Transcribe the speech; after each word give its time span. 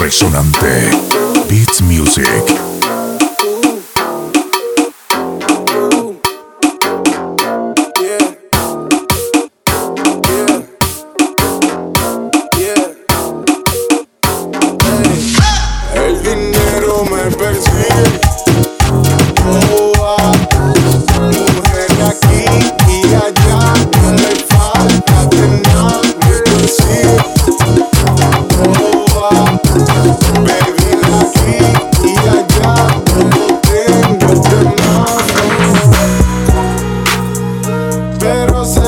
Resonante 0.00 0.90
Beats 1.48 1.80
Music. 1.82 2.26
El 15.94 16.22
dinero 16.22 17.04
me 17.04 17.36
persigue. 17.36 17.67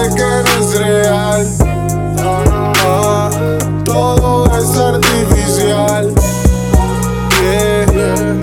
de 0.01 0.15
que 0.15 0.59
es 0.59 0.79
real. 0.79 1.47
Ah, 2.19 2.45
ah, 2.49 2.73
ah. 2.85 3.31
Todo 3.85 4.47
es 4.59 4.77
artificial. 4.77 6.13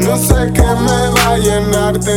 No 0.01 0.17
sé 0.17 0.51
qué 0.53 0.61
me 0.61 1.09
va 1.15 1.33
a 1.33 1.37
llenar, 1.37 1.97
te 1.99 2.15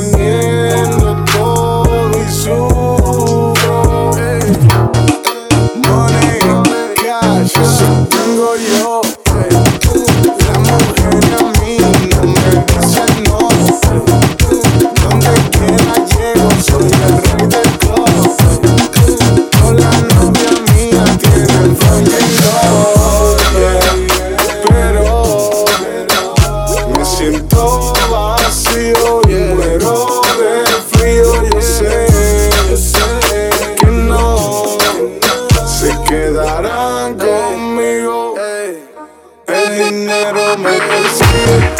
make 40.56 40.82
me 40.88 41.08
sing. 41.08 41.79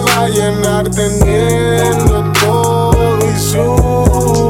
va 0.00 0.24
a 0.24 0.28
llenar 0.28 0.88
teniendo 0.90 2.32
todo 2.40 3.18
y 3.18 3.38
su 3.38 4.41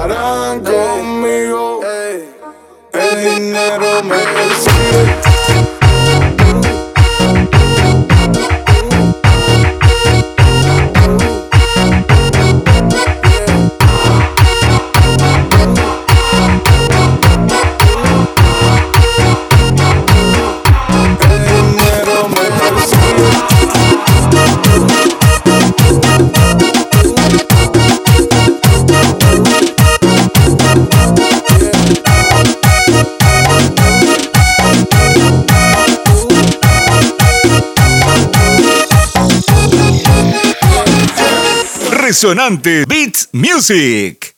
harán 0.00 0.60
conmigo. 0.60 1.80
El 2.92 3.24
dinero 3.24 4.02
me 4.02 4.16
impresionante 42.10 42.82
Beats 42.86 43.28
Music. 43.30 44.29